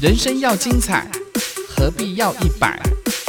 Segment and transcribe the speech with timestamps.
[0.00, 1.06] 人生要精彩，
[1.68, 2.80] 何必要一百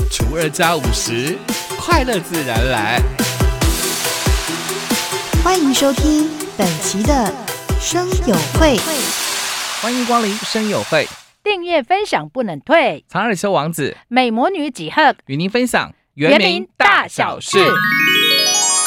[0.09, 1.37] 除二加五十，
[1.77, 3.01] 快乐自然来。
[5.43, 7.29] 欢迎收听本期的
[7.77, 8.77] 生友会。
[9.81, 11.05] 欢迎光临生友会，
[11.43, 17.59] 订阅分享不能退，长耳修王子美魔女几何与您分享原名大小事。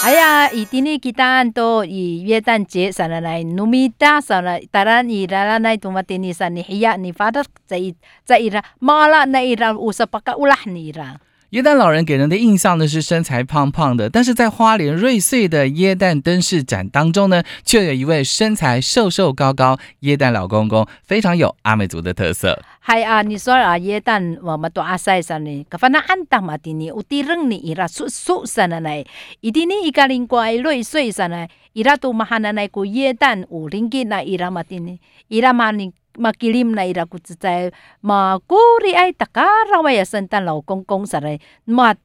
[0.05, 7.95] 哎呀，以今日 kita ando i 约旦节上来来努米达上来，当然以来来来 tuma tini san ni hiya ni fada zai
[8.29, 11.16] zai ira mala na ira usa paka ulah ni ira。
[11.55, 22.61] 耶诞老人给人的印象呢是身材胖胖的，但是在花莲瑞穗的耶诞灯饰展当中呢，却有一位身材瘦瘦高高耶诞老公公，非常有阿美族的特色。
[22.85, 29.05] 系啊，你说啊，耶诞我们都阿塞上呢，可反正安当嘛的呢，有啲人呢伊拉叔叔上来呢，
[29.41, 35.93] 一定呢一个人乖瑞穗上来，伊拉都嘛喊来个耶诞有灵吉那伊拉嘛的呢，伊拉嘛呢。
[36.18, 37.70] Makilim na ira ko sa
[38.02, 41.96] makuri ay takarawa ya santan lao kong kong saray mat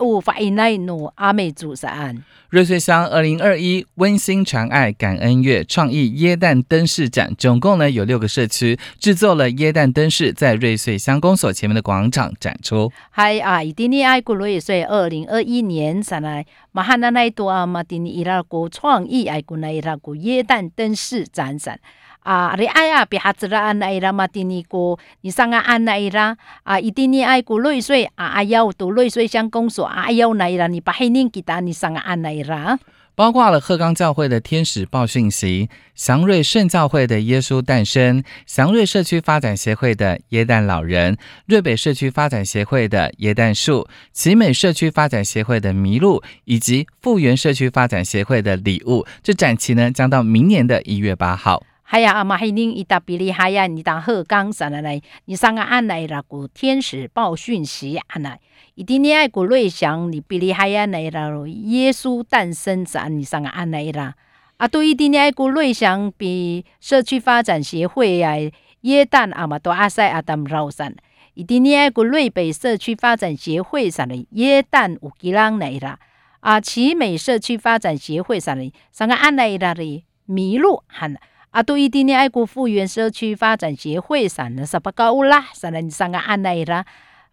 [0.00, 12.90] 五法以内努阿美族山瑞穗乡二零二一温馨传爱感恩月创意耶诞灯饰展，总共呢有六个社区制作了耶诞灯饰，在瑞穗乡公所前面的广场展出。
[13.10, 21.78] 嗨啊，伊蒂尼爱古瑞穗二零二一年上来马汉那奈多阿马蒂尼伊拉古创意爱古奈伊拉古耶诞灯饰展展。
[22.26, 32.76] 啊，你爱啊，别哈子啦，安那伊拉嘛，丁尼过，你上啊安那伊拉啊，一定你爱过瑞穗啊，啊要到瑞穗乡公所啊要那伊拉，你把黑年给他，你上啊安那伊拉。
[33.14, 41.16] 包括了鹤冈教会的天使报讯息、祥瑞圣教会的耶稣诞生、祥瑞社区发展协会的耶诞老人、
[41.46, 49.06] 瑞北社区发展协会的耶诞树、奇美社区发展协会的麋鹿，以及复原社区发展协会的礼物。
[49.22, 51.62] 这展期呢，将到明年的一月八号。
[51.88, 58.40] 系啊，阿妈黑宁伊达比利海呀，你当鹤岗上来来，你上个安来啦个天使报讯息安来，
[58.74, 64.14] 一定你爱个瑞祥，你比利海呀来啦耶稣诞生啥，你上个安来啦，
[64.56, 68.34] 啊，对一定你爱个瑞祥比社区发展协会呀，
[68.80, 70.92] 耶诞阿嘛多阿塞阿当绕山，
[71.34, 76.00] 一定你爱个瑞北社区发展协会上的耶诞有吉朗来啦，
[76.40, 81.16] 啊，奇美社区发展协会上的上个安来啦的麋鹿喊。
[81.56, 86.84] 啊，对伊滴呢，爱国复原社区发展协会上的十八个乌拉，上来上个安内啦，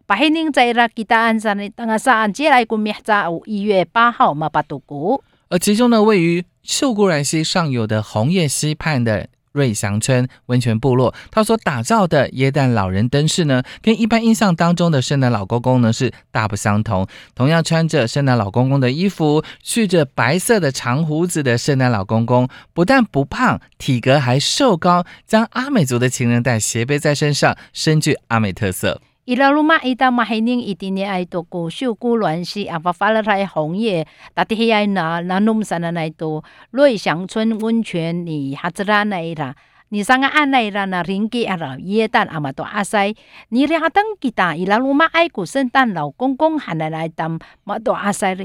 [0.06, 5.22] 把黑人在啦，吉达安上的当个上接来个明早一月八号嘛，八度过。
[5.50, 9.28] 而其中呢，位于秀姑峦溪上游的红叶溪畔的。
[9.54, 17.06] 瑞祥村温泉部落，他所打造的耶诞老人灯饰呢，跟一般印象当中的圣诞老公公呢是大不相同。
[17.36, 29.00] 同样穿着圣诞老公公的衣服，蓄着白色的长胡子的圣诞老公公，不但不胖，体格还瘦高，将阿美族的情人带斜背在身上，深具阿美特色。
[29.26, 39.56] 伊拉鲁马伊达马黑宁伊丁尼爱多古秀古乱西阿发发了台红叶，大地黑爱那那弄山的那多瑞祥村温泉你哈子拉那伊拉，
[39.88, 43.14] 你上个安那伊拉那林吉阿拉耶诞阿玛多阿塞，
[43.48, 48.36] 你俩等吉达伊拉鲁马爱古圣诞老公公喊来来当玛多阿塞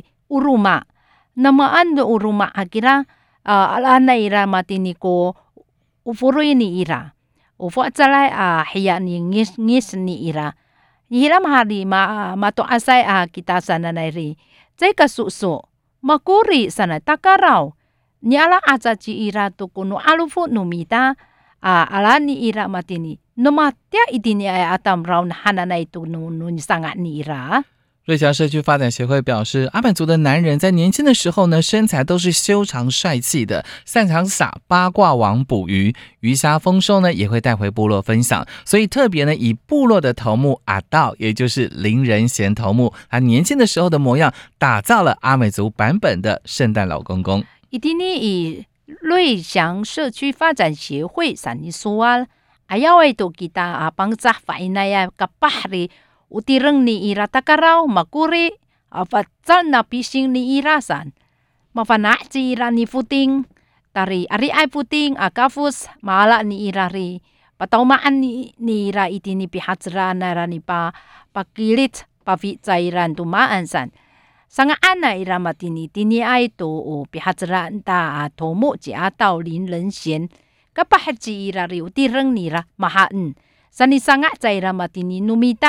[11.09, 12.69] 的乌鲁马，那么安的乌鲁马阿吉拉啊阿拉那伊拉马丁尼过乌弗瑞尼伊拉，乌弗再来啊黑呀你尼尼斯尼伊拉。
[12.69, 14.37] hiram hari ma mato asai a kita sana nari
[14.95, 15.57] ka susu
[16.05, 17.73] makuri sana takarau
[18.21, 21.17] ni ala aza ci ira tu kuno alufu numita
[21.65, 26.45] a ala ni ira matini no matia idini ay atam raun hanana itu nu nu
[26.61, 27.65] sangat ni ira
[28.09, 38.47] 瑞祥社区发展协会表示，阿美族的男人在年轻的时候呢，身材都是修长帅气的，擅长撒八卦网捕鱼，鱼虾丰收呢也会带回部落分享。
[38.65, 47.43] 所以特别呢，以部落的头目阿道，也就是林仁贤头目，他年轻的时候的模样，打造了阿美族版本的圣诞老公公。
[47.69, 52.25] 一定呢，以瑞祥社区发展协会上你说啊，
[52.65, 55.91] 哎呀，为都给他啊帮助发那呀个巴里。
[56.29, 58.53] Utireng ni ira takaraw makuri
[58.93, 61.13] afatsal na pising ni irasan.
[61.73, 63.45] Mafana si ira ni futing
[63.93, 67.21] tari ari ay puting akafus maala ni ira ri
[67.57, 70.93] pataumaan ni, ni ira iti ni pihatsra na ni pa
[71.33, 73.93] pakilit pavi cairan tumaan san.
[74.49, 79.93] Sanga ana ira matini tini ay to o pihatsra ta tomo ji atao lin ren
[79.93, 80.25] xian.
[80.73, 83.37] Kapahit si ira ri utireng ni ra mahaan.
[83.77, 83.87] 外，
[84.39, 84.87] 在那么，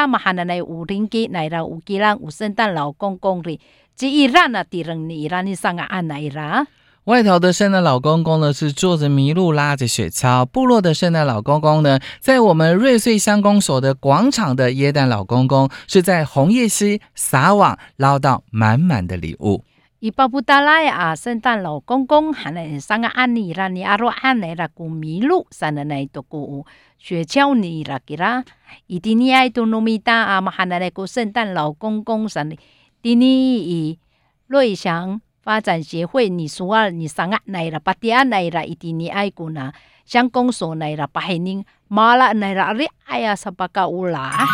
[0.08, 3.42] 嘛来，来，人、圣诞老公公，
[3.94, 4.64] 这一让，啦。
[7.04, 19.64] 外头的圣诞老公公呢，是坐着麋鹿，拉着雪橇；部落的圣诞老公公呢，在我们瑞穗乡公所的广场的椰蛋老公公，是在红叶溪撒网，捞到满满的礼物。
[20.00, 26.64] 伊巴布达拉啊，圣诞老公公喊来三个安尼啦，你阿罗安来啦，古麋鹿三个来都古
[26.96, 28.42] 雪橇你啦给啦，
[28.86, 32.56] 伊蒂尼爱都糯米达啊嘛喊来来古圣诞老公公三个，
[33.02, 33.98] 蒂尼伊
[34.46, 35.20] 瑞祥。
[35.42, 39.72] 发展协会，你说啊，你上啊来了，八点来了，一定你爱过呢。
[40.04, 44.46] 乡公所来了，八海宁马拉来了，你哎呀，十八个乌啦。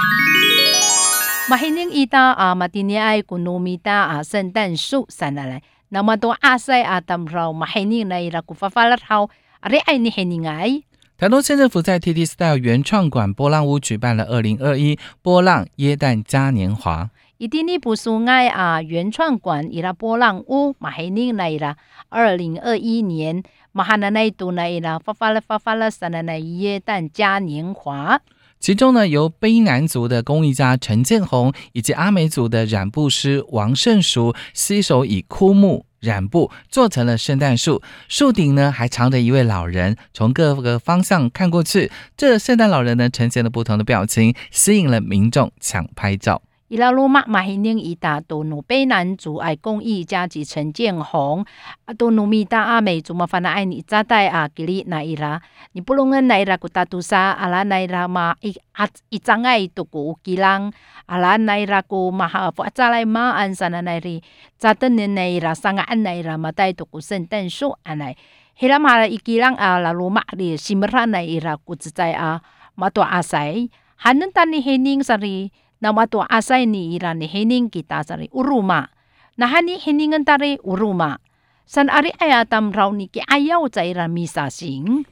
[1.48, 9.28] 马海宁一到啊，马丁尼爱过糯米达啊，圣诞树上来来，那么多阿塞啊，他们说马海宁来了，古发发了好，
[9.60, 10.82] 啊，你爱你海宁爱。
[11.16, 17.08] 台东县政府在 TT Style 原创馆波浪屋举办了二零二一波浪耶诞嘉年华。
[17.38, 21.76] 伊蒂尼布苏爱啊原创馆伊拉波浪屋马黑宁来拉，
[22.08, 23.40] 二零二一年
[23.70, 28.20] 马哈那奈度来啦，发发了发发了三那奈耶诞嘉年华。
[28.66, 46.42] 其中呢，由卑南族的工艺家陈建宏以及阿美族的染布师王胜淑携手以枯木染布做成了圣诞树，树顶呢还藏着一位老人，从各个方向看过去，这圣诞老人呢呈现了不同的表情，吸引了民众抢拍照。
[46.68, 51.44] 伊拉鲁马马希宁伊达多努卑南族爱工艺家及陈建宏，
[51.84, 55.40] 啊多努米达阿美族嘛反那爱你扎代啊吉里那伊拉，
[55.74, 60.72] 你不论恩那伊拉古达杜沙阿拉那伊拉嘛一啊一张爱都古吉朗
[61.06, 64.20] 阿拉那伊拉古嘛哈佛扎来马安山那那里。
[64.58, 68.16] 扎登年那伊拉上安那伊拉嘛带都古圣诞树安来，
[68.58, 72.42] 希拉马伊吉朗啊拉鲁马里西姆拉那伊拉古自在啊
[72.74, 75.52] 嘛多阿塞，还能当你希宁啥哩
[75.86, 78.88] ？na watu asai ni ira ni hiningitasari uruma
[79.36, 81.18] na hani heningan tari uruma
[81.64, 85.04] san ari ayatam rau ni ki ayau za ira misa sing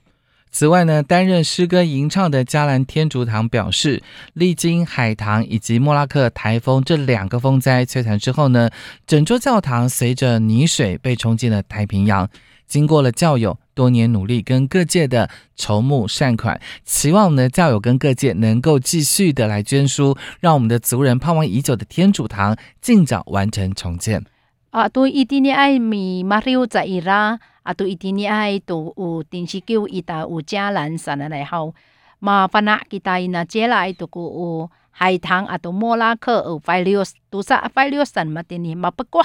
[0.51, 4.03] 此外呢，担任诗歌吟唱的加兰天主堂表示，
[4.35, 8.71] 历经海棠以及莫拉克台风这两个风灾摧残之后呢，
[9.07, 12.29] 整座教堂随着泥水被冲进了太平洋。
[12.67, 24.25] 经过了教友多年努力跟各界的筹募善款，期望呢教友跟各界能够继续的来捐书，让我们的族人盼望已久的天主堂尽早完成重建。
[24.71, 31.73] 啊，都一定爱米马六在伊拉，啊，都一定爱都有电视叫伊达有加兰山的来好，
[32.19, 39.23] 麻烦啊，其他伊那接来都有海棠啊，都莫拉克有费六都啥费六山嘛，等你嘛不怪。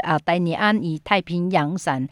[0.00, 2.08] 啊带你安以太平洋山，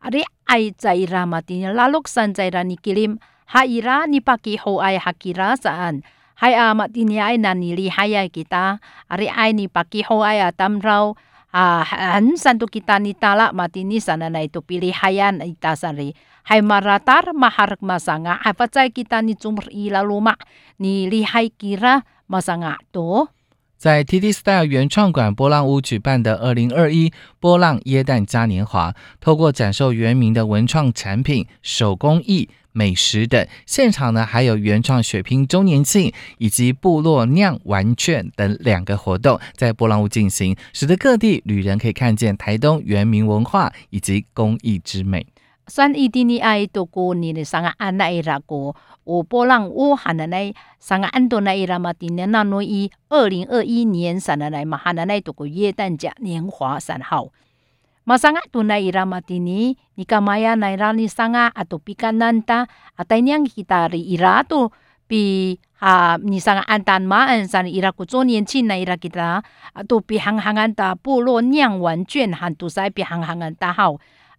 [0.00, 6.02] 阿里爱在拉嘛蒂尼拉洛山在拉尼吉林，哈伊拉尼巴基后爱哈基拉山，
[6.34, 11.14] 海阿嘛蒂尼爱那尼里海爱 kita，阿里爱尼巴基后爱啊 tamrau
[11.50, 16.14] 啊很山都 kita ni tala ma tini sana na itu pilih hayan ita sari
[16.46, 20.38] hai maratar maharak masanga hai pacai kita ni cumur ila luma
[20.78, 23.26] ni lihai kira masanga to
[23.80, 45.26] 在 TT Style 原创馆波浪屋举办的二零二一波浪耶诞嘉年华，透过展售原名的文创产品、手工艺、美食等，现场呢还有原创血拼周年庆以及部落酿玩券等两个活动在波浪屋进行，使得各地旅人可以看见台东原民文化以及工艺之美。
[45.70, 46.82] san idini dini ai to
[47.14, 48.74] ni ne sanga ana era ko
[49.06, 50.50] o polang o hana nai
[50.82, 55.06] sanga ando na era ma ne na no i 2021年 san na nai ma hana
[55.06, 57.30] nai to ye dan ja nian hua san hao
[58.10, 62.66] masanga tunai ira mati ni nikamaya nairani sanga atau pikananta
[62.98, 64.74] atai niang hitari ira tu
[65.06, 68.98] pi ha ni sanga antan ma an san ira ku zon nian qin na ira
[68.98, 69.46] kita
[69.86, 73.22] tu pi hang hangan ta bu lo niang wan juan han tu sai pi hang
[73.22, 74.02] hangan ta hao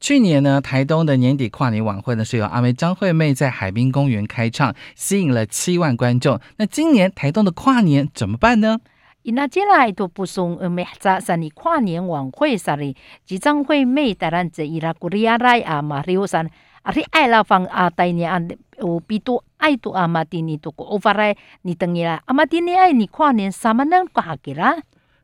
[0.00, 6.40] 去年呢，台东的年底跨年晚会呢，是由阿妹张惠妹在海滨公园开唱，吸引了七万观众。
[6.56, 8.80] 那今年台东的跨年怎么办呢？
[9.22, 16.48] 伊那接来都不送呃没在山里跨年晚会上里，即张惠妹带人这伊拉古里亚来啊马里奥山，
[16.80, 18.40] 啊你爱拉放啊带你啊
[18.78, 24.76] 有比多爱多阿玛蒂尼多个 over 来，你等伊啦阿玛蒂尼爱你跨年什么能挂给啦？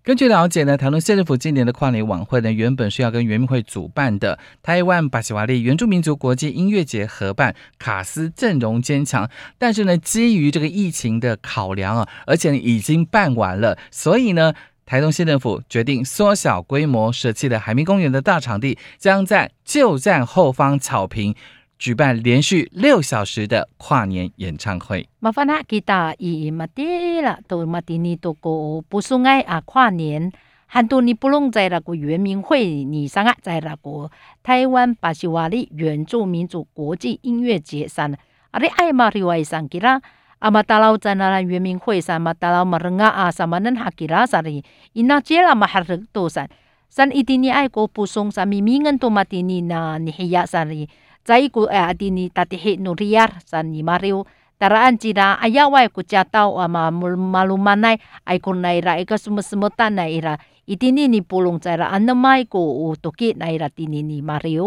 [0.06, 14.54] 根据了解呢，台东县政府今年的跨年晚会呢，原本是要跟原民会主办的台湾巴西瓦利原住民族国际音乐节合办，卡斯阵容坚强，但是呢，基于这个疫情的考量啊，而且已经办完了，所以呢。
[14.88, 21.34] 台东县政府决定缩小规模，舍弃了海滨公园的大场地，将在旧站后方草坪
[21.78, 25.08] 举办连续六小时的跨年演唱会。
[25.18, 30.32] 麻烦啦，吉他伊马蒂啦，都马蒂尼都个不是爱啊跨年，
[30.66, 34.10] 很多你不弄在那个圆明会，上啊在那个
[34.42, 38.14] 台湾巴西瓦利原住民族国际音乐节上，
[38.52, 40.00] 阿里爱马里外上吉啦。
[40.38, 44.64] 阿玛达佬在那圆明会上，玛达佬马人啊啊，什么恁哈吉拉啥哩？
[44.94, 46.48] 伊那接了嘛哈人多噻，
[46.88, 50.88] 咱一定你爱国不松啥咪咪恩多嘛的你那你黑呀啥哩？
[51.26, 54.24] 在一股哎阿迪尼他的黑努力呀三尼玛利亚三尼玛利亚
[54.58, 64.62] 大拉安吉拉阿亚拉安吉拉哎呀外国驾到阿玛利亚阿拉安吉拉哎呀外国驾到阿玛利阿拉埃古内拉埃个什么什么大奈伊拉伊迪尼尼布隆在拉安诺迈古乌托给奈伊拉迪尼尼马利亚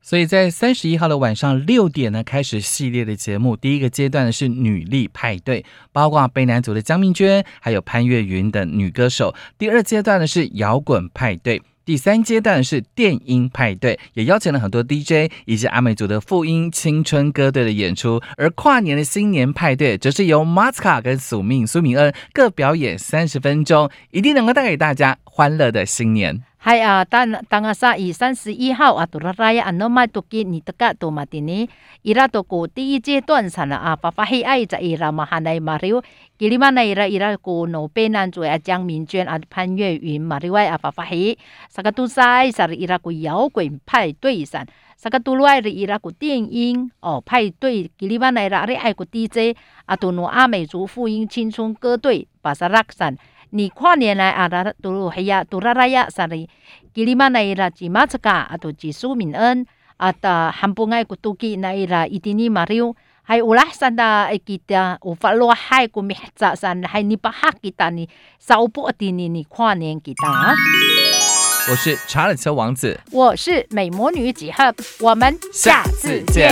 [0.00, 9.34] 所以在三十一号的晚上六点呢开始系列的节目第一个阶段呢是女力派对包括啊被男足的江明娟还有潘越云等女歌手。
[9.58, 11.60] 第二阶段呢是摇滚派对。
[11.84, 18.20] 第三阶段是电音派对，也邀请了很多 DJ 以及阿美族的复音青春歌队的演出。
[18.36, 26.42] 而跨年的新年派对，则是由马斯卡跟宿命苏明恩各表演三十分钟，一定能够带给大家欢乐的新年。
[26.64, 31.68] Hai a tan tanga sa i 三十一号啊，杜拉拉呀，安诺麦多吉尼特嘎多马蒂尼，
[32.00, 36.02] 伊拉多古第一阶段上了啊，爸爸黑爱在伊拉马哈内马里奥，
[36.38, 41.36] 吉里马内伊拉伊拉古诺贝南族啊，江明娟啊，潘越云马里外啊，爸爸黑，
[41.68, 44.64] 萨个杜塞萨伊拉古摇滚派对上，
[44.96, 49.54] 萨个杜外的伊拉古电音哦派对，吉里马内伊拉爱古 DJ
[49.84, 53.14] 啊，杜诺阿美族复音青春歌队巴萨拉上。
[53.56, 56.50] 你跨年来啊，拉杜黑呀，杜拉拉呀，啥哩，
[56.92, 59.64] 吉里玛那伊拉吉马斯卡啊，杜吉苏敏恩
[59.96, 68.08] 啊，达汉布埃古杜吉那伊拉伊蒂尼马里奥，还有拉山达埃吉达，乌法罗海古米扎山，还你巴哈吉达你
[68.40, 70.52] 少不蒂尼尼跨年吉达。
[71.70, 76.50] 我是查尔斯王子，我是美魔女几何，我们下次见。